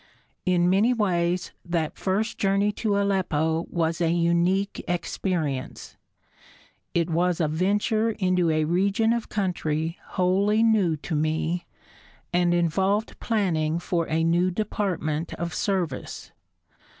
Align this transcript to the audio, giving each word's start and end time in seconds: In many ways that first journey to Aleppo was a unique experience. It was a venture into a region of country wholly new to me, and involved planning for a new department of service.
In 0.47 0.67
many 0.67 0.93
ways 0.93 1.51
that 1.63 1.95
first 1.95 2.39
journey 2.39 2.71
to 2.71 2.99
Aleppo 2.99 3.67
was 3.69 4.01
a 4.01 4.09
unique 4.09 4.83
experience. 4.87 5.95
It 6.95 7.07
was 7.07 7.39
a 7.39 7.47
venture 7.47 8.09
into 8.09 8.49
a 8.49 8.63
region 8.63 9.13
of 9.13 9.29
country 9.29 9.99
wholly 10.07 10.63
new 10.63 10.97
to 10.97 11.13
me, 11.13 11.67
and 12.33 12.51
involved 12.51 13.19
planning 13.19 13.77
for 13.77 14.09
a 14.09 14.23
new 14.23 14.49
department 14.49 15.35
of 15.35 15.53
service. 15.53 16.31